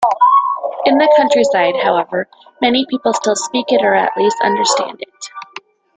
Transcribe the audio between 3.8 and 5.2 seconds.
or at least understand